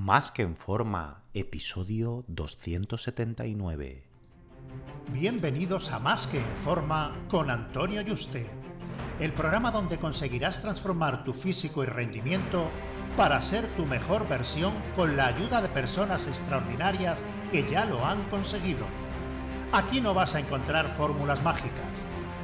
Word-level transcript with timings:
Más 0.00 0.30
que 0.30 0.42
en 0.42 0.54
forma, 0.54 1.24
episodio 1.34 2.24
279. 2.28 4.04
Bienvenidos 5.12 5.90
a 5.90 5.98
Más 5.98 6.28
que 6.28 6.38
en 6.38 6.56
forma 6.62 7.16
con 7.28 7.50
Antonio 7.50 8.00
Yuste, 8.02 8.48
el 9.18 9.32
programa 9.32 9.72
donde 9.72 9.98
conseguirás 9.98 10.62
transformar 10.62 11.24
tu 11.24 11.34
físico 11.34 11.82
y 11.82 11.86
rendimiento 11.86 12.70
para 13.16 13.42
ser 13.42 13.66
tu 13.74 13.86
mejor 13.86 14.28
versión 14.28 14.72
con 14.94 15.16
la 15.16 15.26
ayuda 15.26 15.60
de 15.60 15.68
personas 15.68 16.28
extraordinarias 16.28 17.18
que 17.50 17.68
ya 17.68 17.84
lo 17.84 18.06
han 18.06 18.22
conseguido. 18.30 18.86
Aquí 19.72 20.00
no 20.00 20.14
vas 20.14 20.36
a 20.36 20.38
encontrar 20.38 20.94
fórmulas 20.96 21.42
mágicas, 21.42 21.90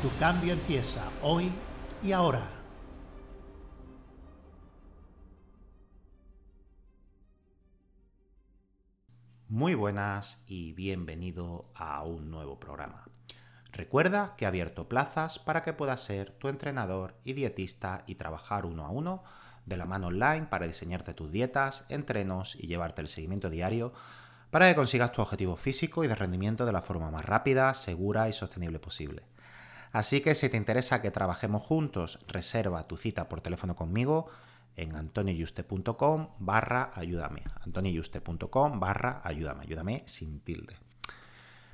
Tu 0.00 0.16
cambio 0.16 0.52
empieza 0.52 1.10
hoy 1.22 1.50
y 2.04 2.12
ahora. 2.12 2.48
Muy 9.48 9.74
buenas 9.74 10.44
y 10.46 10.72
bienvenido 10.72 11.72
a 11.74 12.04
un 12.04 12.30
nuevo 12.30 12.60
programa. 12.60 13.08
Recuerda 13.72 14.36
que 14.36 14.44
he 14.44 14.48
abierto 14.48 14.88
plazas 14.88 15.40
para 15.40 15.62
que 15.62 15.72
puedas 15.72 16.00
ser 16.00 16.30
tu 16.30 16.46
entrenador 16.46 17.16
y 17.24 17.32
dietista 17.32 18.04
y 18.06 18.14
trabajar 18.14 18.66
uno 18.66 18.86
a 18.86 18.90
uno 18.90 19.24
de 19.66 19.78
la 19.78 19.84
mano 19.84 20.06
online 20.06 20.46
para 20.48 20.68
diseñarte 20.68 21.12
tus 21.12 21.32
dietas, 21.32 21.86
entrenos 21.88 22.54
y 22.54 22.68
llevarte 22.68 23.02
el 23.02 23.08
seguimiento 23.08 23.50
diario 23.50 23.92
para 24.52 24.68
que 24.68 24.76
consigas 24.76 25.10
tu 25.10 25.22
objetivo 25.22 25.56
físico 25.56 26.04
y 26.04 26.06
de 26.06 26.14
rendimiento 26.14 26.64
de 26.64 26.72
la 26.72 26.82
forma 26.82 27.10
más 27.10 27.24
rápida, 27.24 27.74
segura 27.74 28.28
y 28.28 28.32
sostenible 28.32 28.78
posible. 28.78 29.24
Así 29.92 30.20
que 30.20 30.34
si 30.34 30.48
te 30.48 30.56
interesa 30.56 31.02
que 31.02 31.10
trabajemos 31.10 31.62
juntos, 31.62 32.18
reserva 32.28 32.84
tu 32.84 32.96
cita 32.96 33.28
por 33.28 33.40
teléfono 33.40 33.74
conmigo 33.74 34.28
en 34.76 34.94
antonioyuste.com 34.94 36.28
barra 36.38 36.92
ayúdame. 36.94 37.42
antonioyuste.com 37.64 38.80
barra 38.80 39.20
ayúdame. 39.24 39.62
Ayúdame 39.64 40.02
sin 40.06 40.40
tilde. 40.40 40.76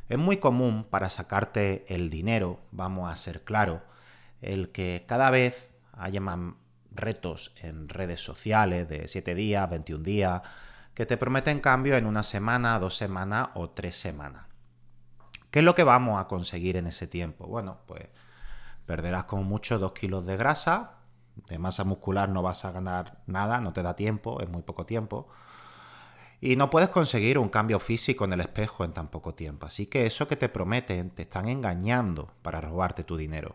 Es 0.08 0.18
muy 0.18 0.38
común 0.38 0.84
para 0.84 1.08
sacarte 1.10 1.84
el 1.88 2.10
dinero, 2.10 2.60
vamos 2.72 3.10
a 3.10 3.16
ser 3.16 3.42
claros, 3.42 3.80
el 4.42 4.70
que 4.70 5.04
cada 5.08 5.30
vez 5.30 5.70
haya 5.92 6.20
más 6.20 6.38
retos 6.90 7.54
en 7.62 7.88
redes 7.88 8.20
sociales 8.20 8.88
de 8.88 9.08
7 9.08 9.34
días, 9.34 9.68
21 9.68 10.04
días, 10.04 10.42
que 10.94 11.06
te 11.06 11.16
prometen 11.16 11.60
cambio 11.60 11.96
en 11.96 12.06
una 12.06 12.22
semana, 12.22 12.78
dos 12.78 12.96
semanas 12.96 13.48
o 13.54 13.70
tres 13.70 13.96
semanas. 13.96 14.44
¿Qué 15.54 15.60
es 15.60 15.64
lo 15.64 15.76
que 15.76 15.84
vamos 15.84 16.20
a 16.20 16.26
conseguir 16.26 16.76
en 16.76 16.88
ese 16.88 17.06
tiempo? 17.06 17.46
Bueno, 17.46 17.78
pues 17.86 18.08
perderás 18.86 19.22
como 19.22 19.44
mucho 19.44 19.78
2 19.78 19.92
kilos 19.92 20.26
de 20.26 20.36
grasa, 20.36 20.94
de 21.46 21.58
masa 21.58 21.84
muscular 21.84 22.28
no 22.28 22.42
vas 22.42 22.64
a 22.64 22.72
ganar 22.72 23.22
nada, 23.28 23.60
no 23.60 23.72
te 23.72 23.84
da 23.84 23.94
tiempo, 23.94 24.40
es 24.40 24.48
muy 24.48 24.62
poco 24.62 24.84
tiempo. 24.84 25.28
Y 26.40 26.56
no 26.56 26.70
puedes 26.70 26.88
conseguir 26.88 27.38
un 27.38 27.50
cambio 27.50 27.78
físico 27.78 28.24
en 28.24 28.32
el 28.32 28.40
espejo 28.40 28.84
en 28.84 28.94
tan 28.94 29.06
poco 29.06 29.34
tiempo. 29.34 29.66
Así 29.66 29.86
que 29.86 30.06
eso 30.06 30.26
que 30.26 30.34
te 30.34 30.48
prometen 30.48 31.10
te 31.10 31.22
están 31.22 31.46
engañando 31.46 32.32
para 32.42 32.60
robarte 32.60 33.04
tu 33.04 33.16
dinero. 33.16 33.54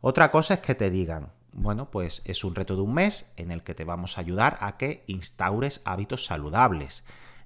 Otra 0.00 0.32
cosa 0.32 0.54
es 0.54 0.60
que 0.62 0.74
te 0.74 0.90
digan, 0.90 1.30
bueno, 1.52 1.92
pues 1.92 2.22
es 2.24 2.42
un 2.42 2.56
reto 2.56 2.74
de 2.74 2.82
un 2.82 2.92
mes 2.92 3.32
en 3.36 3.52
el 3.52 3.62
que 3.62 3.76
te 3.76 3.84
vamos 3.84 4.18
a 4.18 4.20
ayudar 4.20 4.58
a 4.60 4.76
que 4.78 5.04
instaures 5.06 5.80
hábitos 5.84 6.24
saludables 6.24 7.04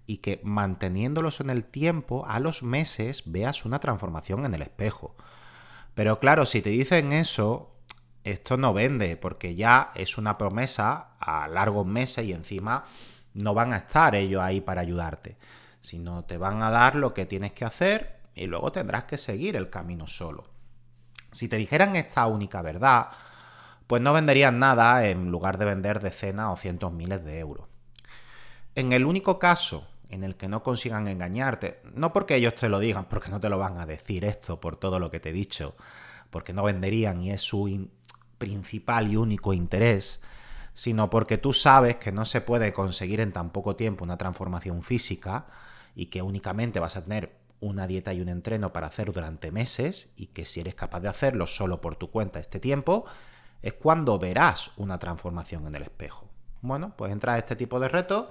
y 0.09 0.19
que 0.19 0.41
manteniéndolos 0.43 1.41
en 1.41 1.51
el 1.51 1.65
tiempo, 1.65 2.25
a 2.27 2.41
los 2.41 2.63
meses 2.63 3.25
veas 3.27 3.67
una 3.67 3.79
transformación 3.79 4.47
en 4.47 4.55
el 4.55 4.63
espejo. 4.63 5.15
Pero 5.95 6.19
claro, 6.19 6.47
si 6.47 6.63
te 6.63 6.71
dicen 6.71 7.13
eso, 7.13 7.75
esto 8.25 8.57
no 8.57 8.73
vende 8.73 9.19
porque 9.19 9.55
ya 9.55 9.93
es 9.95 10.17
una 10.17 10.39
promesa 10.39 11.11
a 11.21 11.47
largos 11.49 11.87
meses 11.87 12.25
y 12.25 12.33
encima 12.33 12.87
no 13.35 13.53
van 13.53 13.75
a 13.75 13.77
estar 13.77 14.15
ellos 14.15 14.41
ahí 14.41 14.63
para 14.63 14.81
ayudarte, 14.81 15.37
sino 15.83 16.25
te 16.25 16.39
van 16.39 16.63
a 16.63 16.71
dar 16.71 16.95
lo 16.95 17.13
que 17.13 17.27
tienes 17.27 17.53
que 17.53 17.67
hacer 17.67 18.21
y 18.35 18.47
luego 18.47 18.73
tendrás 18.73 19.05
que 19.05 19.19
seguir 19.19 19.57
el 19.57 19.69
camino 19.69 20.07
solo. 20.07 20.49
Si 21.33 21.49
te 21.49 21.57
dijeran 21.57 21.97
esta 21.97 22.27
única 22.29 22.63
verdad, 22.63 23.09
pues 23.87 24.01
no 24.01 24.15
venderían 24.15 24.59
nada 24.59 25.07
en 25.07 25.31
lugar 25.31 25.59
de 25.59 25.67
vender 25.67 26.01
decenas 26.01 26.47
o 26.51 26.57
cientos 26.57 26.95
miles 26.95 27.23
de 27.27 27.41
euros. 27.41 27.67
En 28.75 28.95
el 28.95 29.05
único 29.05 29.39
caso 29.39 29.87
en 30.09 30.25
el 30.25 30.37
que 30.37 30.49
no 30.49 30.63
consigan 30.63 31.09
engañarte, 31.09 31.81
no 31.95 32.13
porque 32.13 32.37
ellos 32.37 32.55
te 32.55 32.69
lo 32.69 32.79
digan, 32.79 33.07
porque 33.07 33.31
no 33.31 33.41
te 33.41 33.49
lo 33.49 33.59
van 33.59 33.79
a 33.79 33.87
decir 33.87 34.25
esto 34.25 34.61
por 34.61 34.77
todo 34.77 34.99
lo 34.99 35.11
que 35.11 35.21
te 35.21 35.31
he 35.31 35.33
dicho, 35.33 35.77
porque 36.31 36.53
no 36.53 36.63
venderían 36.63 37.23
y 37.23 37.31
es 37.31 37.43
su, 37.43 37.69
principal 38.39 39.13
y 39.13 39.17
único 39.17 39.53
interés, 39.53 40.21
sino 40.73 41.11
porque 41.11 41.37
tú 41.39 41.53
sabes 41.53 41.97
que 41.97 42.13
no 42.13 42.25
se 42.25 42.41
puede 42.41 42.73
conseguir 42.73 43.21
en 43.21 43.33
tan 43.33 43.51
poco 43.51 43.77
tiempo 43.77 44.05
una 44.05 44.17
transformación 44.17 44.83
física 44.83 45.47
y 45.95 46.07
que 46.07 46.23
únicamente 46.23 46.81
vas 46.81 46.97
a 46.97 47.03
tener 47.03 47.37
una 47.61 47.89
dieta 47.89 48.15
y 48.15 48.21
un 48.21 48.29
entreno 48.29 48.73
para 48.73 48.87
hacer 48.87 49.13
durante 49.13 49.51
meses 49.51 50.13
y 50.17 50.29
que 50.29 50.45
si 50.45 50.61
eres 50.61 50.77
capaz 50.77 51.01
de 51.01 51.09
hacerlo 51.09 51.49
solo 51.49 51.81
por 51.81 51.97
tu 51.97 52.11
cuenta 52.11 52.39
este 52.39 52.61
tiempo, 52.61 53.05
es 53.61 53.75
cuando 53.75 54.19
verás 54.21 54.71
una 54.77 54.99
transformación 55.01 55.67
en 55.67 55.75
el 55.75 55.83
espejo. 55.83 56.29
Bueno, 56.63 56.95
pues 56.97 57.11
entras 57.11 57.35
a 57.35 57.39
este 57.39 57.57
tipo 57.57 57.81
de 57.81 57.89
retos 57.89 58.27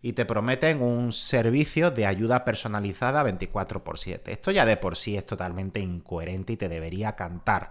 y 0.00 0.12
te 0.12 0.24
prometen 0.24 0.82
un 0.82 1.12
servicio 1.12 1.90
de 1.90 2.06
ayuda 2.06 2.44
personalizada 2.44 3.22
24 3.22 3.82
x 3.84 4.00
7. 4.00 4.32
Esto 4.32 4.50
ya 4.50 4.64
de 4.64 4.76
por 4.76 4.96
sí 4.96 5.16
es 5.16 5.26
totalmente 5.26 5.80
incoherente 5.80 6.52
y 6.52 6.56
te 6.56 6.68
debería 6.68 7.16
cantar 7.16 7.70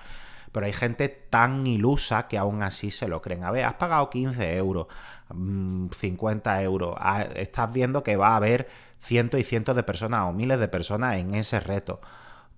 pero 0.51 0.65
hay 0.65 0.73
gente 0.73 1.09
tan 1.09 1.67
ilusa 1.67 2.27
que 2.27 2.37
aún 2.37 2.63
así 2.63 2.91
se 2.91 3.07
lo 3.07 3.21
creen. 3.21 3.43
A 3.43 3.51
ver, 3.51 3.65
has 3.65 3.75
pagado 3.75 4.09
15 4.09 4.57
euros, 4.57 4.87
50 5.29 6.55
mm, 6.55 6.59
euros, 6.61 6.95
ah, 6.97 7.27
estás 7.35 7.71
viendo 7.71 8.03
que 8.03 8.17
va 8.17 8.29
a 8.29 8.37
haber 8.37 8.67
cientos 8.99 9.39
y 9.39 9.43
cientos 9.43 9.75
de 9.75 9.83
personas 9.83 10.21
o 10.21 10.33
miles 10.33 10.59
de 10.59 10.67
personas 10.67 11.17
en 11.17 11.35
ese 11.35 11.59
reto. 11.59 11.99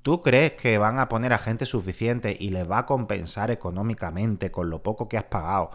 ¿Tú 0.01 0.21
crees 0.21 0.53
que 0.53 0.77
van 0.77 0.97
a 0.97 1.09
poner 1.09 1.33
a 1.33 1.39
gente 1.39 1.65
suficiente 1.65 2.35
y 2.39 2.51
les 2.51 2.69
va 2.69 2.79
a 2.79 2.85
compensar 2.85 3.51
económicamente 3.51 4.49
con 4.49 4.69
lo 4.69 4.81
poco 4.81 5.09
que 5.09 5.17
has 5.17 5.25
pagado? 5.25 5.71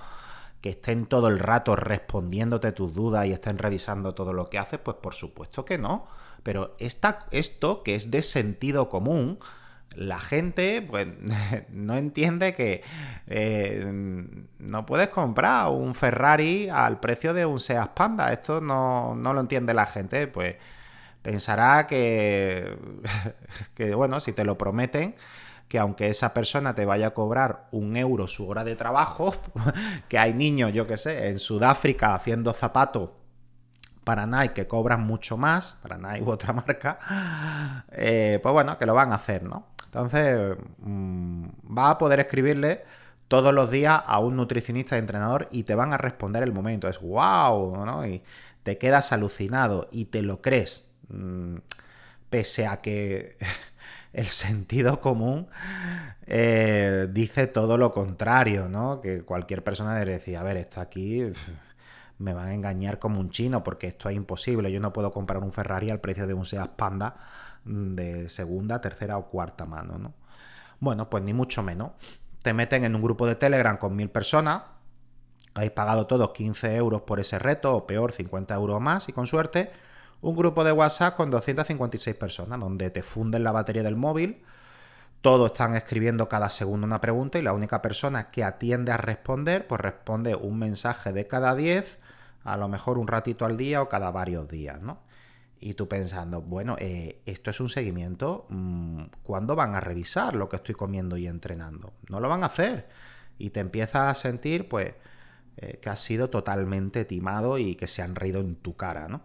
Que 0.65 0.71
estén 0.71 1.05
todo 1.05 1.29
el 1.29 1.39
rato 1.39 1.77
respondiéndote 1.77 2.73
tus 2.73 2.95
dudas 2.95 3.27
y 3.27 3.33
estén 3.33 3.59
revisando 3.59 4.15
todo 4.15 4.33
lo 4.33 4.49
que 4.49 4.59
haces, 4.59 4.81
pues 4.81 4.97
por 4.97 5.15
supuesto 5.15 5.63
que 5.67 5.77
no. 5.77 6.07
Pero 6.43 6.75
esta, 6.79 7.27
esto 7.33 7.83
que 7.83 7.95
es 7.95 8.11
de 8.11 8.23
sentido 8.23 8.89
común, 8.89 9.39
la 9.95 10.19
gente 10.19 10.83
pues 10.83 11.07
no 11.69 11.97
entiende 11.97 12.55
que 12.55 12.83
eh, 13.27 13.85
no 14.59 14.87
puedes 14.87 15.09
comprar 15.09 15.69
un 15.69 15.95
Ferrari 15.95 16.71
al 16.71 16.99
precio 16.99 17.35
de 17.35 17.45
un 17.45 17.61
Seat 17.61 17.93
Panda. 17.93 18.33
Esto 18.33 18.63
no, 18.63 19.15
lo 19.15 19.41
entiende 19.41 19.75
la 19.75 19.87
gente. 19.87 20.29
Pues 20.29 20.57
pensará 21.21 21.87
que, 21.87 22.79
que, 23.75 23.95
bueno, 23.95 24.19
si 24.21 24.33
te 24.33 24.45
lo 24.45 24.57
prometen, 24.57 25.15
que 25.69 25.79
aunque 25.79 26.09
esa 26.09 26.35
persona 26.35 26.75
te 26.75 26.85
vaya 26.85 27.09
a 27.09 27.15
cobrar 27.15 27.69
un 27.73 27.97
euro 27.97 28.29
su 28.29 28.49
hora 28.49 28.65
de 28.65 28.77
trabajo, 28.77 29.35
que 30.09 30.19
hay 30.19 30.35
niños, 30.35 30.73
yo 30.73 30.87
que 30.87 30.97
sé, 30.97 31.29
en 31.29 31.39
Sudáfrica 31.39 32.15
haciendo 32.15 32.53
zapatos 32.53 33.11
para 34.05 34.27
Nike 34.27 34.55
que 34.55 34.67
cobran 34.67 35.03
mucho 35.03 35.37
más, 35.37 35.79
para 35.83 35.99
Nike 35.99 36.23
u 36.23 36.31
otra 36.31 36.53
marca, 36.67 37.85
eh, 37.91 38.39
pues 38.43 38.53
bueno, 38.53 38.79
que 38.79 38.87
lo 38.87 38.95
van 38.95 39.13
a 39.13 39.17
hacer, 39.17 39.43
¿no? 39.43 39.69
Entonces, 39.87 40.57
mm, 40.79 41.47
va 41.77 41.91
a 41.91 41.99
poder 41.99 42.21
escribirle 42.21 42.85
todos 43.29 43.55
los 43.55 43.71
días 43.71 44.03
a 44.07 44.19
un 44.19 44.37
nutricionista 44.37 44.97
y 44.97 44.99
entrenador 44.99 45.49
y 45.51 45.63
te 45.65 45.75
van 45.75 45.93
a 45.93 45.99
responder 45.99 46.43
el 46.43 46.53
momento. 46.53 46.89
Es 46.89 47.01
wow, 47.01 47.85
¿no? 47.85 48.07
Y 48.07 48.23
te 48.63 48.79
quedas 48.79 49.13
alucinado 49.13 49.89
y 49.93 50.07
te 50.07 50.23
lo 50.23 50.43
crees. 50.43 50.93
Mm, 51.09 51.57
pese 52.31 52.67
a 52.67 52.81
que 52.81 53.37
el 54.15 54.27
sentido 54.27 55.01
común 55.01 55.49
eh, 56.27 57.09
dice 57.11 57.47
todo 57.47 57.77
lo 57.77 57.93
contrario, 57.93 58.69
¿no? 58.69 59.01
Que 59.01 59.23
cualquier 59.23 59.63
persona 59.63 59.95
debe 59.95 60.13
decir, 60.13 60.37
a 60.37 60.43
ver, 60.43 60.57
esto 60.57 60.81
aquí 60.81 61.23
me 62.19 62.33
van 62.33 62.49
a 62.49 62.55
engañar 62.55 62.99
como 62.99 63.21
un 63.21 63.31
chino 63.31 63.63
porque 63.63 63.89
esto 63.89 64.09
es 64.09 64.17
imposible. 64.17 64.73
Yo 64.73 64.81
no 64.81 64.93
puedo 64.93 65.13
comprar 65.13 65.43
un 65.43 65.53
Ferrari 65.53 65.91
al 65.91 66.01
precio 66.01 66.27
de 66.27 66.35
un 66.35 66.47
Seat 66.47 66.71
Panda 66.77 67.17
de 67.65 68.29
segunda, 68.29 68.81
tercera 68.81 69.19
o 69.19 69.29
cuarta 69.29 69.67
mano, 69.67 69.99
¿no? 69.99 70.15
Bueno, 70.81 71.11
pues 71.11 71.23
ni 71.23 71.35
mucho 71.35 71.63
menos. 71.63 71.93
Te 72.43 72.53
meten 72.53 72.85
en 72.85 72.95
un 72.95 73.03
grupo 73.03 73.27
de 73.27 73.37
Telegram 73.37 73.77
con 73.77 73.97
mil 73.97 74.11
personas 74.11 74.63
habéis 75.55 75.73
pagado 75.73 76.07
todos 76.07 76.31
15 76.33 76.75
euros 76.77 77.03
por 77.03 77.21
ese 77.21 77.39
reto, 77.39 77.75
o 77.75 77.87
peor, 77.87 78.13
50 78.13 78.55
euros 78.55 78.81
más, 78.81 79.09
y 79.09 79.13
con 79.13 79.27
suerte, 79.27 79.71
un 80.25 80.35
grupo 80.35 80.65
de 80.65 80.73
WhatsApp 80.73 81.17
con 81.17 81.31
256 81.31 82.17
personas, 82.17 82.59
donde 82.59 82.89
te 82.89 83.03
funden 83.03 83.45
la 83.45 83.53
batería 83.53 83.83
del 83.83 83.95
móvil, 83.95 84.43
todos 85.21 85.53
están 85.53 85.75
escribiendo 85.75 86.31
cada 86.31 86.49
segundo 86.49 86.87
una 86.87 87.01
pregunta 87.01 87.39
y 87.39 87.43
la 87.43 87.53
única 87.53 87.83
persona 87.83 88.31
que 88.31 88.43
atiende 88.43 88.91
a 88.91 88.97
responder, 88.97 89.67
pues 89.67 89.83
responde 89.83 90.35
un 90.35 90.59
mensaje 90.59 91.13
de 91.13 91.27
cada 91.27 91.55
10, 91.55 91.99
a 92.43 92.57
lo 92.57 92.69
mejor 92.69 92.97
un 92.97 93.07
ratito 93.07 93.45
al 93.45 93.59
día 93.59 93.83
o 93.83 93.89
cada 93.91 94.11
varios 94.11 94.49
días, 94.49 94.81
¿no? 94.81 94.99
Y 95.61 95.75
tú 95.75 95.89
pensando, 95.89 96.41
bueno, 96.41 96.77
eh, 96.79 97.21
esto 97.27 97.51
es 97.51 97.61
un 97.61 97.69
seguimiento, 97.69 98.47
mm, 98.49 99.03
¿cuándo 99.25 99.55
van 99.55 99.75
a 99.75 99.81
revisar 99.81 100.37
lo 100.37 100.49
que 100.49 100.57
estoy 100.57 100.75
comiendo 100.75 101.19
y 101.19 101.27
entrenando? 101.27 101.93
No 102.09 102.19
lo 102.21 102.31
van 102.31 102.45
a 102.45 102.47
hacer. 102.47 102.89
Y 103.39 103.51
te 103.51 103.61
empiezas 103.61 104.09
a 104.09 104.15
sentir, 104.15 104.69
pues, 104.69 104.95
eh, 105.59 105.79
que 105.83 105.91
has 105.91 106.01
sido 106.01 106.31
totalmente 106.31 107.05
timado 107.05 107.59
y 107.59 107.75
que 107.77 107.87
se 107.87 108.01
han 108.01 108.15
reído 108.15 108.41
en 108.41 108.57
tu 108.57 108.75
cara, 108.77 109.09
¿no? 109.09 109.23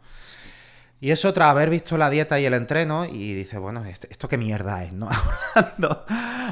Y 1.02 1.12
eso 1.12 1.34
tras 1.34 1.52
haber 1.52 1.70
visto 1.70 1.98
la 1.98 2.10
dieta 2.10 2.40
y 2.40 2.46
el 2.46 2.54
entreno 2.54 3.06
y 3.06 3.34
dices, 3.34 3.60
bueno, 3.60 3.84
¿esto 3.86 4.28
qué 4.28 4.38
mierda 4.38 4.84
es? 4.84 4.94
¿no? 4.94 5.08
hablando, 5.56 6.06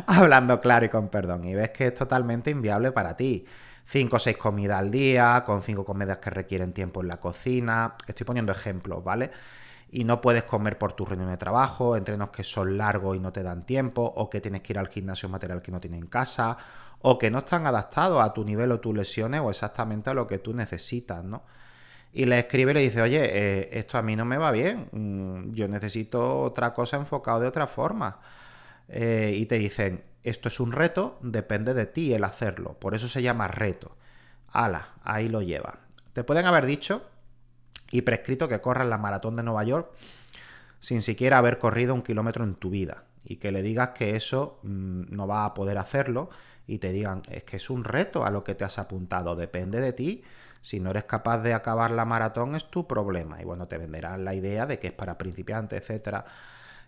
hablando 0.06 0.60
claro 0.60 0.86
y 0.86 0.90
con 0.90 1.10
perdón. 1.10 1.44
Y 1.46 1.54
ves 1.54 1.72
que 1.72 1.88
es 1.88 1.94
totalmente 1.94 2.50
inviable 2.50 2.92
para 2.94 3.18
ti. 3.18 3.46
Cinco 3.84 4.18
o 4.18 4.20
seis 4.20 4.38
comidas 4.38 4.80
al 4.80 4.92
día, 4.92 5.44
con 5.46 5.64
cinco 5.64 5.84
comidas 5.84 6.18
que 6.18 6.30
requieren 6.30 6.74
tiempo 6.74 7.02
en 7.02 7.10
la 7.10 7.18
cocina. 7.18 7.96
Estoy 8.08 8.26
poniendo 8.26 8.52
ejemplos, 8.52 9.04
¿vale? 9.04 9.32
Y 9.90 10.04
no 10.04 10.20
puedes 10.20 10.44
comer 10.44 10.78
por 10.78 10.94
tu 10.94 11.06
reunión 11.06 11.30
de 11.30 11.38
trabajo, 11.38 11.96
entrenos 11.96 12.30
que 12.30 12.44
son 12.44 12.78
largos 12.78 13.16
y 13.16 13.20
no 13.20 13.32
te 13.32 13.44
dan 13.44 13.66
tiempo, 13.66 14.02
o 14.04 14.30
que 14.30 14.42
tienes 14.42 14.62
que 14.62 14.74
ir 14.74 14.80
al 14.80 14.90
gimnasio 14.90 15.30
material 15.30 15.62
que 15.62 15.72
no 15.72 15.80
tienes 15.80 16.02
en 16.02 16.08
casa, 16.08 16.58
o 17.02 17.18
que 17.18 17.32
no 17.32 17.40
están 17.40 17.66
adaptados 17.66 18.22
a 18.22 18.34
tu 18.34 18.44
nivel 18.44 18.72
o 18.74 18.80
tus 18.82 18.96
lesiones 18.96 19.40
o 19.40 19.50
exactamente 19.50 20.10
a 20.10 20.14
lo 20.14 20.28
que 20.28 20.40
tú 20.40 20.54
necesitas, 20.54 21.24
¿no? 21.24 21.44
Y 22.14 22.26
le 22.26 22.40
escribe 22.40 22.72
y 22.72 22.74
le 22.74 22.82
dice, 22.82 23.02
oye, 23.02 23.22
eh, 23.24 23.70
esto 23.74 23.98
a 23.98 24.02
mí 24.02 24.16
no 24.16 24.26
me 24.26 24.38
va 24.38 24.52
bien, 24.52 24.90
mm, 24.92 25.52
yo 25.52 25.68
necesito 25.68 26.42
otra 26.42 26.74
cosa 26.74 26.98
enfocado 26.98 27.40
de 27.40 27.48
otra 27.48 27.68
forma. 27.68 28.20
Eh, 28.88 29.36
y 29.38 29.46
te 29.46 29.58
dicen, 29.60 30.04
esto 30.24 30.48
es 30.48 30.60
un 30.60 30.72
reto, 30.72 31.20
depende 31.22 31.74
de 31.74 31.86
ti 31.86 32.14
el 32.14 32.24
hacerlo, 32.24 32.78
por 32.80 32.96
eso 32.96 33.08
se 33.08 33.22
llama 33.22 33.48
reto. 33.48 33.96
Ala, 34.52 34.96
ahí 35.04 35.30
lo 35.30 35.42
lleva. 35.42 35.80
Te 36.14 36.24
pueden 36.24 36.46
haber 36.46 36.66
dicho 36.66 37.08
y 37.92 38.02
prescrito 38.02 38.48
que 38.48 38.62
corras 38.62 38.88
la 38.88 38.98
maratón 38.98 39.36
de 39.36 39.44
Nueva 39.44 39.64
York 39.64 39.92
sin 40.80 41.02
siquiera 41.02 41.38
haber 41.38 41.58
corrido 41.58 41.94
un 41.94 42.02
kilómetro 42.02 42.44
en 42.44 42.56
tu 42.56 42.70
vida 42.70 43.06
y 43.24 43.38
que 43.38 43.52
le 43.52 43.62
digas 43.62 43.90
que 43.90 44.16
eso 44.16 44.60
mm, 44.64 45.04
no 45.10 45.28
va 45.28 45.46
a 45.46 45.54
poder 45.54 45.78
hacerlo 45.78 46.30
y 46.66 46.80
te 46.80 46.92
digan, 46.92 47.22
es 47.30 47.44
que 47.44 47.58
es 47.58 47.70
un 47.70 47.84
reto 47.84 48.26
a 48.26 48.32
lo 48.32 48.44
que 48.44 48.56
te 48.56 48.66
has 48.66 48.78
apuntado, 48.78 49.36
depende 49.36 49.80
de 49.80 49.94
ti. 49.94 50.24
Si 50.62 50.80
no 50.80 50.90
eres 50.92 51.06
capaz 51.06 51.40
de 51.40 51.54
acabar 51.54 51.92
la 51.92 52.06
maratón 52.06 52.56
es 52.56 52.70
tu 52.70 52.88
problema. 52.88 53.42
Y 53.42 53.46
bueno, 53.46 53.68
te 53.68 53.78
venderán 53.78 54.26
la 54.26 54.34
idea 54.34 54.66
de 54.66 54.80
que 54.80 54.88
es 54.88 54.94
para 54.94 55.18
principiantes, 55.18 55.82
etcétera. 55.82 56.26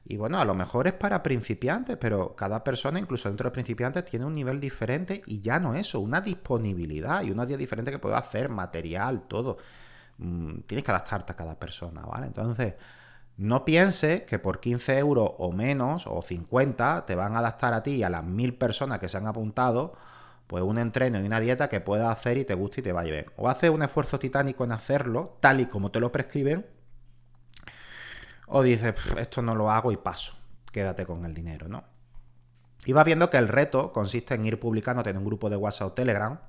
Y 0.06 0.18
bueno, 0.18 0.40
a 0.40 0.46
lo 0.46 0.56
mejor 0.56 0.88
es 0.88 0.94
para 0.94 1.22
principiantes, 1.22 1.98
pero 1.98 2.36
cada 2.36 2.64
persona, 2.64 3.00
incluso 3.00 3.30
dentro 3.30 3.50
de 3.50 3.54
principiantes, 3.54 4.06
tiene 4.06 4.26
un 4.26 4.34
nivel 4.34 4.60
diferente 4.60 5.22
y 5.26 5.42
ya 5.42 5.60
no 5.60 5.76
eso, 5.76 6.00
una 6.00 6.22
disponibilidad 6.22 7.22
y 7.24 7.32
unos 7.32 7.48
días 7.48 7.60
diferentes 7.60 7.92
que 7.92 8.00
puedo 8.00 8.16
hacer, 8.16 8.50
material, 8.50 9.24
todo. 9.28 9.58
Mm, 10.18 10.62
tienes 10.62 10.84
que 10.84 10.92
adaptarte 10.92 11.34
a 11.34 11.36
cada 11.36 11.60
persona, 11.60 12.02
¿vale? 12.02 12.28
Entonces, 12.28 12.76
no 13.38 13.64
piense 13.66 14.26
que 14.26 14.40
por 14.40 14.60
15 14.60 14.98
euros 14.98 15.32
o 15.38 15.52
menos, 15.52 16.06
o 16.08 16.22
50, 16.22 17.06
te 17.06 17.16
van 17.16 17.36
a 17.36 17.40
adaptar 17.40 17.74
a 17.74 17.84
ti 17.84 17.92
y 17.92 18.04
a 18.04 18.10
las 18.10 18.24
mil 18.24 18.56
personas 18.56 19.00
que 19.00 19.10
se 19.10 19.18
han 19.18 19.28
apuntado, 19.28 19.94
pues 20.50 20.64
un 20.64 20.80
entreno 20.80 21.22
y 21.22 21.28
una 21.28 21.40
dieta 21.40 21.70
que 21.70 21.80
puedas 21.80 22.12
hacer 22.12 22.40
y 22.40 22.44
te 22.44 22.56
guste 22.56 22.82
y 22.82 22.84
te 22.84 22.92
vaya 22.92 23.12
bien. 23.12 23.26
O 23.38 23.48
haces 23.48 23.70
un 23.70 23.84
esfuerzo 23.84 24.18
titánico 24.18 24.64
en 24.64 24.72
hacerlo, 24.72 25.38
tal 25.42 25.60
y 25.60 25.68
como 25.68 25.92
te 25.92 26.00
lo 26.00 26.12
prescriben, 26.12 26.66
o 28.48 28.64
dices, 28.64 28.96
esto 29.20 29.44
no 29.44 29.54
lo 29.54 29.70
hago 29.70 29.92
y 29.92 29.98
paso, 29.98 30.34
quédate 30.72 31.06
con 31.06 31.24
el 31.24 31.36
dinero, 31.36 31.68
¿no? 31.68 31.84
Y 32.84 32.94
vas 32.94 33.06
viendo 33.06 33.30
que 33.30 33.38
el 33.38 33.48
reto 33.48 33.94
consiste 33.94 34.34
en 34.34 34.44
ir 34.44 34.60
publicando 34.60 35.08
en 35.08 35.18
un 35.18 35.24
grupo 35.24 35.52
de 35.52 35.56
WhatsApp 35.56 35.90
o 35.90 35.94
Telegram, 35.94 36.40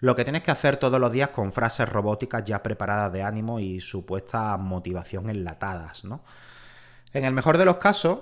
lo 0.00 0.14
que 0.14 0.24
tienes 0.24 0.42
que 0.42 0.50
hacer 0.50 0.76
todos 0.76 1.00
los 1.00 1.10
días 1.10 1.30
con 1.30 1.52
frases 1.52 1.88
robóticas 1.88 2.44
ya 2.44 2.62
preparadas 2.62 3.10
de 3.10 3.22
ánimo 3.22 3.58
y 3.58 3.80
supuesta 3.80 4.58
motivación 4.58 5.30
enlatadas, 5.30 6.04
¿no? 6.04 6.24
En 7.14 7.24
el 7.24 7.32
mejor 7.32 7.56
de 7.56 7.64
los 7.64 7.78
casos, 7.78 8.18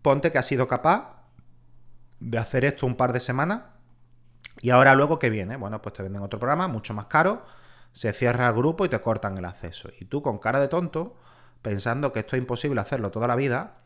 ponte 0.00 0.32
que 0.32 0.38
has 0.38 0.46
sido 0.46 0.66
capaz 0.66 1.17
de 2.20 2.38
hacer 2.38 2.64
esto 2.64 2.86
un 2.86 2.96
par 2.96 3.12
de 3.12 3.20
semanas 3.20 3.62
y 4.60 4.70
ahora 4.70 4.94
luego 4.94 5.18
que 5.18 5.30
viene, 5.30 5.56
bueno, 5.56 5.80
pues 5.80 5.94
te 5.94 6.02
venden 6.02 6.22
otro 6.22 6.38
programa 6.38 6.68
mucho 6.68 6.94
más 6.94 7.06
caro, 7.06 7.44
se 7.92 8.12
cierra 8.12 8.48
el 8.48 8.54
grupo 8.54 8.84
y 8.84 8.88
te 8.88 9.00
cortan 9.00 9.38
el 9.38 9.44
acceso. 9.44 9.88
Y 10.00 10.06
tú 10.06 10.22
con 10.22 10.38
cara 10.38 10.60
de 10.60 10.68
tonto, 10.68 11.16
pensando 11.62 12.12
que 12.12 12.20
esto 12.20 12.36
es 12.36 12.40
imposible 12.40 12.80
hacerlo 12.80 13.10
toda 13.10 13.28
la 13.28 13.36
vida, 13.36 13.78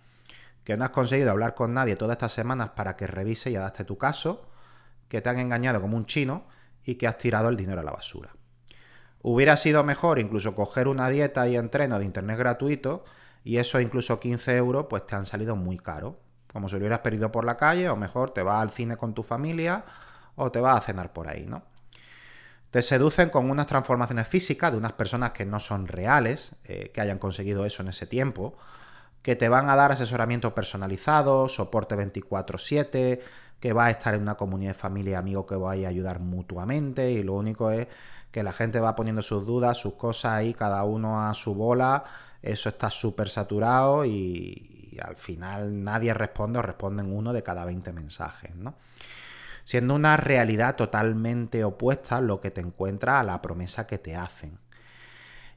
que 0.64 0.76
no 0.76 0.84
has 0.84 0.90
conseguido 0.90 1.30
hablar 1.30 1.54
con 1.54 1.74
nadie 1.74 1.96
todas 1.96 2.14
estas 2.14 2.32
semanas 2.32 2.70
para 2.70 2.94
que 2.94 3.06
revise 3.06 3.50
y 3.50 3.56
adapte 3.56 3.84
tu 3.84 3.98
caso, 3.98 4.48
que 5.08 5.20
te 5.20 5.28
han 5.28 5.38
engañado 5.38 5.80
como 5.80 5.96
un 5.96 6.06
chino, 6.06 6.46
y 6.84 6.96
que 6.96 7.06
has 7.06 7.18
tirado 7.18 7.48
el 7.48 7.56
dinero 7.56 7.80
a 7.80 7.84
la 7.84 7.92
basura. 7.92 8.34
Hubiera 9.22 9.56
sido 9.56 9.84
mejor 9.84 10.18
incluso 10.18 10.54
coger 10.54 10.88
una 10.88 11.08
dieta 11.08 11.46
y 11.48 11.56
entreno 11.56 11.98
de 11.98 12.04
internet 12.04 12.38
gratuito 12.38 13.04
y 13.44 13.58
eso 13.58 13.80
incluso 13.80 14.18
15 14.18 14.56
euros 14.56 14.86
pues 14.90 15.06
te 15.06 15.14
han 15.14 15.24
salido 15.24 15.54
muy 15.54 15.78
caro. 15.78 16.18
Como 16.52 16.68
si 16.68 16.74
lo 16.74 16.80
hubieras 16.80 17.00
perdido 17.00 17.32
por 17.32 17.44
la 17.44 17.56
calle 17.56 17.88
o 17.88 17.96
mejor 17.96 18.30
te 18.30 18.42
vas 18.42 18.62
al 18.62 18.70
cine 18.70 18.96
con 18.96 19.14
tu 19.14 19.22
familia 19.22 19.84
o 20.36 20.50
te 20.50 20.60
vas 20.60 20.76
a 20.76 20.80
cenar 20.80 21.12
por 21.12 21.28
ahí, 21.28 21.46
¿no? 21.46 21.62
Te 22.70 22.80
seducen 22.80 23.28
con 23.28 23.50
unas 23.50 23.66
transformaciones 23.66 24.26
físicas 24.28 24.72
de 24.72 24.78
unas 24.78 24.92
personas 24.92 25.32
que 25.32 25.44
no 25.44 25.60
son 25.60 25.86
reales, 25.86 26.56
eh, 26.64 26.90
que 26.92 27.02
hayan 27.02 27.18
conseguido 27.18 27.66
eso 27.66 27.82
en 27.82 27.88
ese 27.88 28.06
tiempo, 28.06 28.56
que 29.20 29.36
te 29.36 29.48
van 29.48 29.68
a 29.68 29.76
dar 29.76 29.92
asesoramiento 29.92 30.54
personalizado, 30.54 31.48
soporte 31.48 31.96
24/7, 31.96 33.20
que 33.60 33.72
va 33.72 33.86
a 33.86 33.90
estar 33.90 34.14
en 34.14 34.22
una 34.22 34.36
comunidad 34.36 34.70
de 34.70 34.78
familia 34.78 35.12
y 35.12 35.14
amigos 35.14 35.46
que 35.46 35.54
vais 35.54 35.84
a 35.84 35.88
ayudar 35.88 36.18
mutuamente 36.18 37.12
y 37.12 37.22
lo 37.22 37.34
único 37.34 37.70
es 37.70 37.86
que 38.32 38.42
la 38.42 38.52
gente 38.52 38.80
va 38.80 38.96
poniendo 38.96 39.22
sus 39.22 39.46
dudas, 39.46 39.76
sus 39.78 39.94
cosas 39.94 40.32
ahí, 40.32 40.54
cada 40.54 40.82
uno 40.84 41.28
a 41.28 41.34
su 41.34 41.54
bola, 41.54 42.02
eso 42.40 42.70
está 42.70 42.90
súper 42.90 43.28
saturado 43.28 44.04
y, 44.04 44.71
al 45.00 45.16
final 45.16 45.82
nadie 45.82 46.14
responde 46.14 46.58
o 46.58 46.62
responden 46.62 47.12
uno 47.12 47.32
de 47.32 47.42
cada 47.42 47.64
20 47.64 47.92
mensajes, 47.92 48.54
¿no? 48.54 48.74
Siendo 49.64 49.94
una 49.94 50.16
realidad 50.16 50.76
totalmente 50.76 51.64
opuesta 51.64 52.20
lo 52.20 52.40
que 52.40 52.50
te 52.50 52.60
encuentra 52.60 53.20
a 53.20 53.22
la 53.22 53.40
promesa 53.40 53.86
que 53.86 53.98
te 53.98 54.16
hacen. 54.16 54.58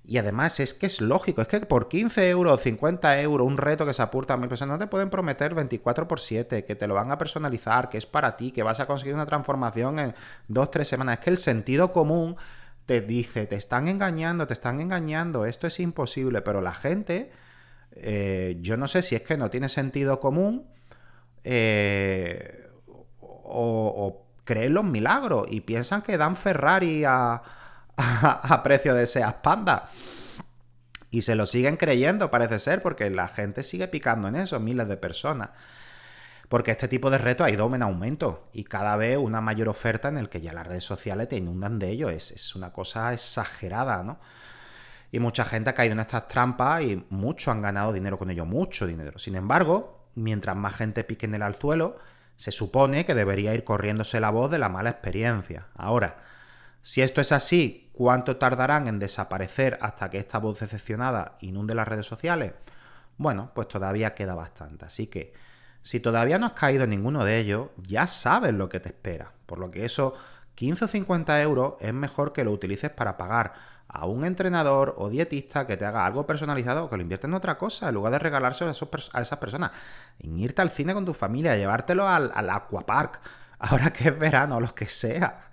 Y 0.08 0.20
además 0.20 0.60
es 0.60 0.76
que 0.76 0.86
es 0.86 1.02
lógico, 1.02 1.42
es 1.42 1.48
que 1.48 1.62
por 1.62 1.88
15 1.88 2.30
euros, 2.30 2.62
50 2.62 3.22
euros, 3.22 3.48
un 3.48 3.58
reto 3.58 3.86
que 3.86 3.94
se 3.94 4.04
aporta 4.04 4.36
a 4.36 4.38
mil 4.38 4.48
personas, 4.48 4.78
no 4.78 4.86
te 4.86 4.90
pueden 4.90 5.10
prometer 5.10 5.56
24 5.56 6.08
por 6.08 6.20
7, 6.20 6.64
que 6.64 6.76
te 6.76 6.86
lo 6.86 6.94
van 6.94 7.12
a 7.12 7.18
personalizar, 7.18 7.90
que 7.90 7.98
es 7.98 8.06
para 8.06 8.36
ti, 8.36 8.52
que 8.52 8.62
vas 8.62 8.80
a 8.80 8.86
conseguir 8.86 9.16
una 9.16 9.26
transformación 9.26 9.98
en 9.98 10.16
2-3 10.48 10.84
semanas. 10.84 11.18
Es 11.18 11.24
que 11.24 11.32
el 11.32 11.38
sentido 11.38 11.92
común 11.92 12.36
te 12.86 13.02
dice, 13.02 13.48
te 13.48 13.56
están 13.56 13.88
engañando, 13.88 14.46
te 14.46 14.54
están 14.54 14.80
engañando, 14.80 15.46
esto 15.46 15.66
es 15.66 15.80
imposible, 15.80 16.42
pero 16.42 16.62
la 16.62 16.74
gente, 16.74 17.32
eh, 17.96 18.58
yo 18.62 18.78
no 18.78 18.88
sé 18.88 19.02
si 19.02 19.16
es 19.16 19.22
que 19.22 19.38
no 19.38 19.50
tiene 19.50 19.70
sentido 19.70 20.20
común 20.20 20.68
eh, 21.44 22.68
o, 23.22 24.22
creen 24.44 24.76
los 24.76 24.84
milagros 24.84 25.48
y 25.50 25.62
piensan 25.62 26.04
que 26.04 26.18
dan 26.18 26.36
Ferrari 26.36 27.04
a 27.04 27.42
a, 27.98 28.64
precio 28.64 28.94
de 28.94 29.06
Seas 29.06 29.36
Panda. 29.36 29.90
Y 31.12 31.22
se 31.22 31.36
lo 31.36 31.46
siguen 31.46 31.78
creyendo, 31.78 32.30
parece 32.30 32.60
ser, 32.60 32.82
porque 32.82 33.10
la 33.10 33.28
gente 33.28 33.64
sigue 33.64 33.88
picando 33.88 34.28
en 34.28 34.36
eso, 34.36 34.60
miles 34.60 34.88
de 34.88 34.98
personas. 34.98 35.52
Porque 36.50 36.72
este 36.72 36.88
tipo 36.88 37.10
de 37.10 37.18
reto 37.18 37.44
ha 37.44 37.50
ido 37.50 37.74
en 37.74 37.82
aumento 37.82 38.50
y 38.54 38.66
cada 38.66 38.96
vez 38.98 39.18
una 39.18 39.42
mayor 39.42 39.70
oferta 39.70 40.10
en 40.10 40.18
el 40.18 40.30
que 40.30 40.42
ya 40.42 40.54
las 40.54 40.68
redes 40.68 40.84
sociales 40.84 41.30
te 41.30 41.38
inundan 41.38 41.80
de 41.80 41.90
ello. 41.90 42.10
Es, 42.10 42.32
es 42.32 42.56
una 42.56 42.72
cosa 42.72 43.14
exagerada, 43.14 44.04
¿no? 44.04 44.20
Y 45.16 45.20
mucha 45.20 45.46
gente 45.46 45.70
ha 45.70 45.74
caído 45.74 45.94
en 45.94 46.02
estas 46.02 46.28
trampas 46.28 46.82
y 46.82 47.06
muchos 47.10 47.48
han 47.48 47.62
ganado 47.62 47.94
dinero 47.94 48.18
con 48.18 48.30
ello, 48.30 48.46
mucho 48.46 48.86
dinero. 48.86 49.18
Sin 49.18 49.36
embargo, 49.36 50.10
mientras 50.16 50.56
más 50.56 50.76
gente 50.76 51.06
pique 51.06 51.26
en 51.26 51.36
el 51.36 51.42
alzuelo, 51.42 51.98
se 52.36 52.52
supone 52.52 53.06
que 53.06 53.16
debería 53.16 53.54
ir 53.54 53.64
corriéndose 53.64 54.20
la 54.20 54.30
voz 54.30 54.52
de 54.52 54.60
la 54.60 54.68
mala 54.68 54.90
experiencia. 54.90 55.68
Ahora, 55.76 56.18
si 56.82 57.02
esto 57.02 57.22
es 57.22 57.32
así, 57.32 57.86
¿Cuánto 57.96 58.36
tardarán 58.36 58.90
en 58.90 59.00
desaparecer 59.00 59.80
hasta 59.82 60.10
que 60.10 60.18
esta 60.18 60.38
voz 60.38 60.60
decepcionada 60.60 61.38
inunde 61.40 61.74
las 61.74 61.88
redes 61.88 62.06
sociales? 62.06 62.52
Bueno, 63.18 63.52
pues 63.56 63.70
todavía 63.70 64.14
queda 64.14 64.36
bastante. 64.36 64.84
Así 64.84 65.08
que, 65.08 65.32
si 65.82 66.02
todavía 66.02 66.38
no 66.38 66.48
has 66.48 66.52
caído 66.52 66.84
en 66.84 66.90
ninguno 66.90 67.24
de 67.24 67.38
ellos, 67.40 67.70
ya 67.78 68.06
sabes 68.08 68.54
lo 68.54 68.68
que 68.68 68.82
te 68.82 68.90
espera. 68.90 69.32
Por 69.46 69.60
lo 69.60 69.72
que 69.72 69.86
eso, 69.86 70.14
15 70.56 70.84
o 70.84 70.88
50 70.90 71.42
euros 71.42 71.76
es 71.80 71.94
mejor 71.94 72.34
que 72.34 72.44
lo 72.44 72.52
utilices 72.52 72.90
para 72.90 73.16
pagar 73.16 73.54
a 73.88 74.06
un 74.06 74.26
entrenador 74.26 74.96
o 74.98 75.10
dietista 75.10 75.68
que 75.68 75.78
te 75.78 75.86
haga 75.86 76.06
algo 76.06 76.26
personalizado 76.28 76.90
que 76.90 76.98
lo 76.98 77.02
invierta 77.02 77.28
en 77.28 77.34
otra 77.34 77.58
cosa, 77.58 77.90
en 77.90 77.96
lugar 77.96 78.12
de 78.12 78.20
regalárselo 78.20 78.70
a, 78.70 79.22
esas 79.22 79.40
personas. 79.40 79.72
En 80.20 80.40
irte 80.40 80.62
al 80.62 80.72
cine 80.72 80.94
con 80.94 81.06
tu 81.06 81.14
familia, 81.14 81.56
llevártelo 81.56 82.08
al, 82.08 82.32
al 82.34 82.50
aquapark, 82.50 83.20
ahora 83.60 83.94
que 83.94 84.10
es 84.10 84.20
verano, 84.20 84.60
lo 84.60 84.74
que 84.76 84.88
sea. 84.88 85.50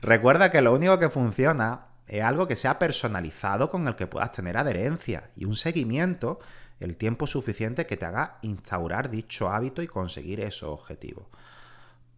Recuerda 0.00 0.50
que 0.50 0.62
lo 0.62 0.72
único 0.72 0.98
que 0.98 1.10
funciona 1.10 1.86
es 2.06 2.24
algo 2.24 2.46
que 2.46 2.56
sea 2.56 2.78
personalizado 2.78 3.70
con 3.70 3.86
el 3.88 3.96
que 3.96 4.06
puedas 4.06 4.32
tener 4.32 4.56
adherencia 4.56 5.30
y 5.36 5.44
un 5.44 5.56
seguimiento 5.56 6.38
el 6.80 6.96
tiempo 6.96 7.26
suficiente 7.26 7.86
que 7.86 7.96
te 7.96 8.06
haga 8.06 8.38
instaurar 8.42 9.10
dicho 9.10 9.48
hábito 9.48 9.82
y 9.82 9.86
conseguir 9.86 10.40
esos 10.40 10.68
objetivos. 10.70 11.26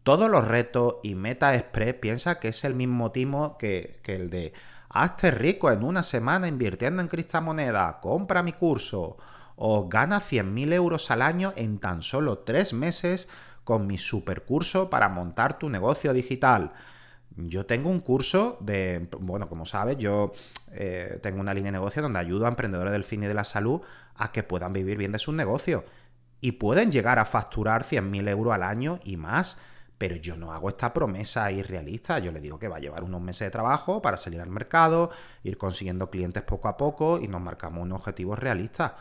Todos 0.02 0.30
los 0.30 0.46
retos 0.46 0.96
y 1.02 1.14
meta 1.14 1.54
express 1.54 1.94
piensa 1.94 2.38
que 2.40 2.48
es 2.48 2.64
el 2.64 2.74
mismo 2.74 3.12
timo 3.12 3.58
que, 3.58 4.00
que 4.02 4.16
el 4.16 4.30
de 4.30 4.52
hazte 4.90 5.30
rico 5.30 5.70
en 5.70 5.84
una 5.84 6.02
semana 6.02 6.48
invirtiendo 6.48 7.02
en 7.02 7.08
criptomonedas, 7.08 7.96
compra 8.00 8.42
mi 8.42 8.52
curso 8.52 9.16
o 9.56 9.88
gana 9.88 10.20
100.000 10.20 10.72
euros 10.72 11.10
al 11.10 11.22
año 11.22 11.52
en 11.56 11.78
tan 11.78 12.02
solo 12.02 12.38
tres 12.38 12.72
meses 12.72 13.28
con 13.64 13.86
mi 13.86 13.98
supercurso 13.98 14.88
para 14.88 15.08
montar 15.08 15.58
tu 15.58 15.68
negocio 15.68 16.12
digital. 16.12 16.72
Yo 17.36 17.66
tengo 17.66 17.90
un 17.90 18.00
curso 18.00 18.56
de, 18.60 19.08
bueno, 19.20 19.48
como 19.48 19.66
sabes, 19.66 19.98
yo 19.98 20.32
eh, 20.72 21.18
tengo 21.22 21.40
una 21.40 21.54
línea 21.54 21.70
de 21.70 21.78
negocio 21.78 22.02
donde 22.02 22.18
ayudo 22.18 22.46
a 22.46 22.48
emprendedores 22.48 22.92
del 22.92 23.04
fin 23.04 23.22
y 23.22 23.26
de 23.26 23.34
la 23.34 23.44
salud 23.44 23.80
a 24.14 24.32
que 24.32 24.42
puedan 24.42 24.72
vivir 24.72 24.96
bien 24.96 25.12
de 25.12 25.18
sus 25.18 25.34
negocios. 25.34 25.84
Y 26.40 26.52
pueden 26.52 26.90
llegar 26.90 27.18
a 27.18 27.24
facturar 27.24 27.82
100.000 27.82 28.28
euros 28.28 28.54
al 28.54 28.62
año 28.62 28.98
y 29.04 29.16
más. 29.16 29.60
Pero 29.98 30.16
yo 30.16 30.36
no 30.36 30.52
hago 30.52 30.68
esta 30.68 30.92
promesa 30.92 31.50
irrealista. 31.50 32.20
Yo 32.20 32.30
le 32.32 32.40
digo 32.40 32.58
que 32.58 32.68
va 32.68 32.76
a 32.76 32.80
llevar 32.80 33.02
unos 33.02 33.20
meses 33.20 33.46
de 33.46 33.50
trabajo 33.50 34.00
para 34.00 34.16
salir 34.16 34.40
al 34.40 34.48
mercado, 34.48 35.10
ir 35.42 35.58
consiguiendo 35.58 36.08
clientes 36.08 36.42
poco 36.44 36.68
a 36.68 36.76
poco 36.76 37.18
y 37.18 37.26
nos 37.28 37.40
marcamos 37.40 37.82
unos 37.82 37.98
objetivos 37.98 38.38
realistas. 38.38 38.92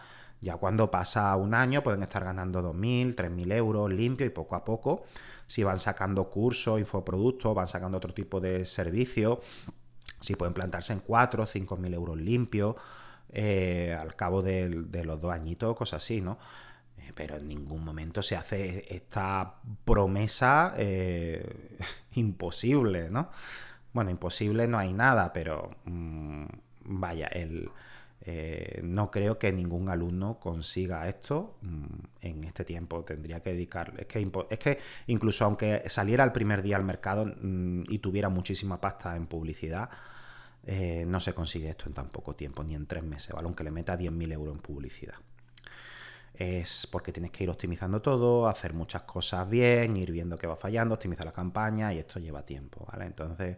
Ya 0.41 0.57
cuando 0.57 0.91
pasa 0.91 1.35
un 1.35 1.53
año 1.53 1.83
pueden 1.83 2.03
estar 2.03 2.23
ganando 2.23 2.61
2.000, 2.61 3.15
3.000 3.15 3.53
euros 3.53 3.91
limpio 3.91 4.25
y 4.25 4.29
poco 4.29 4.55
a 4.55 4.63
poco, 4.63 5.05
si 5.47 5.63
van 5.63 5.79
sacando 5.79 6.29
cursos, 6.29 6.79
infoproductos, 6.79 7.55
van 7.55 7.67
sacando 7.67 7.97
otro 7.97 8.13
tipo 8.13 8.39
de 8.39 8.65
servicios, 8.65 9.39
si 10.19 10.35
pueden 10.35 10.53
plantarse 10.53 10.93
en 10.93 10.99
4 10.99 11.43
o 11.43 11.45
5.000 11.45 11.93
euros 11.93 12.17
limpios 12.17 12.75
eh, 13.29 13.97
al 13.99 14.15
cabo 14.15 14.41
de, 14.41 14.69
los 15.03 15.19
dos 15.19 15.33
añitos, 15.33 15.75
cosas 15.75 16.03
así, 16.03 16.21
¿no? 16.21 16.37
Pero 17.15 17.37
en 17.37 17.47
ningún 17.47 17.83
momento 17.83 18.21
se 18.21 18.35
hace 18.35 18.85
esta 18.93 19.55
promesa 19.85 20.73
eh, 20.77 21.77
imposible, 22.15 23.09
¿no? 23.09 23.29
Bueno, 23.93 24.11
imposible 24.11 24.67
no 24.67 24.77
hay 24.77 24.93
nada, 24.93 25.33
pero 25.33 25.71
mm, 25.85 26.45
vaya, 26.85 27.27
el, 27.27 27.69
eh, 28.21 28.81
no 28.83 29.09
creo 29.09 29.39
que 29.39 29.53
ningún 29.53 29.87
alumno 29.87 30.37
consiga 30.37 31.07
esto 31.07 31.57
mm, 31.61 31.85
en 32.21 32.43
este 32.43 32.65
tiempo. 32.65 33.03
Tendría 33.03 33.39
que 33.41 33.51
dedicar. 33.51 33.93
Es 33.97 34.07
que, 34.07 34.31
es 34.49 34.59
que 34.59 34.79
incluso 35.07 35.45
aunque 35.45 35.83
saliera 35.87 36.23
el 36.23 36.31
primer 36.31 36.61
día 36.61 36.75
al 36.75 36.83
mercado 36.83 37.25
mm, 37.25 37.83
y 37.87 37.99
tuviera 37.99 38.29
muchísima 38.29 38.81
pasta 38.81 39.15
en 39.15 39.27
publicidad, 39.27 39.89
eh, 40.65 41.05
no 41.07 41.21
se 41.21 41.33
consigue 41.33 41.69
esto 41.69 41.85
en 41.87 41.93
tan 41.93 42.09
poco 42.09 42.35
tiempo, 42.35 42.63
ni 42.65 42.75
en 42.75 42.85
tres 42.85 43.01
meses, 43.01 43.31
¿vale? 43.31 43.45
Aunque 43.45 43.63
le 43.63 43.71
meta 43.71 43.97
10.000 43.97 44.33
euros 44.33 44.55
en 44.55 44.61
publicidad. 44.61 45.15
Es 46.37 46.87
porque 46.91 47.11
tienes 47.11 47.31
que 47.31 47.43
ir 47.43 47.49
optimizando 47.49 48.01
todo, 48.01 48.47
hacer 48.47 48.73
muchas 48.73 49.01
cosas 49.03 49.49
bien, 49.49 49.97
ir 49.97 50.11
viendo 50.11 50.37
qué 50.37 50.45
va 50.47 50.55
fallando, 50.55 50.93
optimizar 50.95 51.25
la 51.25 51.33
campaña 51.33 51.93
y 51.93 51.99
esto 51.99 52.19
lleva 52.19 52.43
tiempo, 52.43 52.85
¿vale? 52.91 53.05
Entonces 53.05 53.57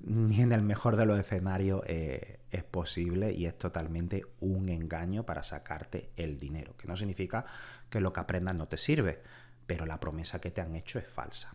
ni 0.00 0.42
en 0.42 0.52
el 0.52 0.62
mejor 0.62 0.96
de 0.96 1.06
los 1.06 1.18
escenarios 1.18 1.82
eh, 1.86 2.40
es 2.50 2.62
posible 2.62 3.32
y 3.32 3.46
es 3.46 3.56
totalmente 3.56 4.24
un 4.40 4.68
engaño 4.68 5.24
para 5.24 5.42
sacarte 5.42 6.10
el 6.16 6.36
dinero, 6.38 6.76
que 6.76 6.86
no 6.86 6.96
significa 6.96 7.46
que 7.88 8.00
lo 8.00 8.12
que 8.12 8.20
aprendas 8.20 8.56
no 8.56 8.68
te 8.68 8.76
sirve, 8.76 9.22
pero 9.66 9.86
la 9.86 10.00
promesa 10.00 10.40
que 10.40 10.50
te 10.50 10.60
han 10.60 10.74
hecho 10.74 10.98
es 10.98 11.06
falsa. 11.06 11.54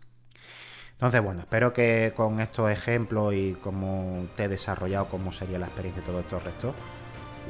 Entonces, 0.94 1.22
bueno, 1.22 1.42
espero 1.42 1.72
que 1.72 2.12
con 2.16 2.40
estos 2.40 2.70
ejemplos 2.70 3.34
y 3.34 3.54
cómo 3.62 4.28
te 4.36 4.46
he 4.46 4.48
desarrollado, 4.48 5.10
cómo 5.10 5.32
sería 5.32 5.60
la 5.60 5.68
experiencia 5.68 6.02
de 6.02 6.08
todo 6.08 6.20
estos 6.20 6.44
restos, 6.44 6.76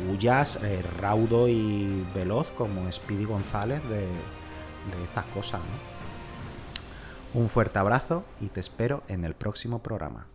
huyas 0.10 0.60
eh, 0.64 0.84
raudo 1.00 1.48
y 1.48 2.06
veloz 2.14 2.52
como 2.52 2.92
Speedy 2.92 3.26
González 3.26 3.82
de, 3.90 4.02
de 4.02 5.04
estas 5.04 5.26
cosas. 5.26 5.62
Un 7.34 7.50
fuerte 7.50 7.78
abrazo 7.80 8.24
y 8.42 8.48
te 8.48 8.60
espero 8.60 9.04
en 9.08 9.24
el 9.24 9.36
próximo 9.36 9.80
programa. 9.80 10.26